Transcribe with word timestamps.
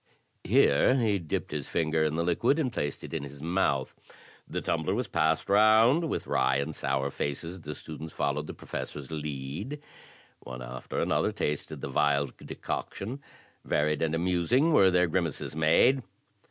Here 0.43 0.95
he 0.95 1.19
dipped 1.19 1.51
his 1.51 1.67
finger 1.67 2.03
in 2.03 2.15
the 2.15 2.23
liquid, 2.23 2.57
and 2.57 2.73
placed 2.73 3.03
it 3.03 3.13
in 3.13 3.21
his 3.21 3.39
mouth. 3.43 3.93
The 4.47 4.59
tumbler 4.59 4.95
was 4.95 5.07
passed 5.07 5.47
round. 5.47 6.09
With 6.09 6.25
wry 6.25 6.55
and 6.55 6.75
sour 6.75 7.11
faces 7.11 7.61
the 7.61 7.75
students 7.75 8.11
followed 8.11 8.47
the 8.47 8.55
Professor's 8.55 9.11
lead. 9.11 9.79
One 10.39 10.63
after 10.63 10.99
another 10.99 11.31
tasted 11.31 11.81
the 11.81 11.87
vile 11.89 12.31
decoction; 12.43 13.21
varied 13.63 14.01
and 14.01 14.15
amusing 14.15 14.73
were 14.73 14.89
the 14.89 15.05
grimaces 15.05 15.55
made. 15.55 16.01